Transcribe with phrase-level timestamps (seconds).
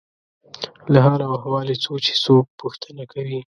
[0.93, 3.39] له حال او احوال یې څو چې څوک پوښتنه کوي.